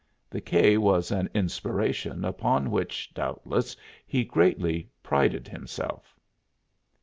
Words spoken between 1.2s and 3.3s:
inspiration upon which,